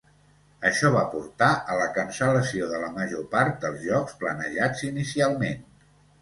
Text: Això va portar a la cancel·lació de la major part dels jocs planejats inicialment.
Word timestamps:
Això 0.67 0.89
va 0.93 1.01
portar 1.09 1.49
a 1.73 1.75
la 1.81 1.85
cancel·lació 1.97 2.69
de 2.71 2.79
la 2.85 2.89
major 2.97 3.29
part 3.35 3.61
dels 3.67 3.85
jocs 3.85 4.17
planejats 4.25 4.83
inicialment. 4.91 5.63